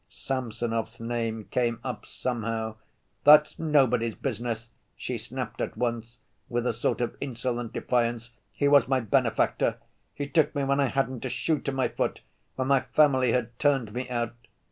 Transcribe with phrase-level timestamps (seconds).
[0.09, 2.77] Samsonov's name came up somehow.
[3.23, 6.17] "That's nobody's business," she snapped at once,
[6.49, 8.31] with a sort of insolent defiance.
[8.55, 9.77] "He was my benefactor;
[10.15, 12.21] he took me when I hadn't a shoe to my foot,
[12.55, 14.33] when my family had turned me out."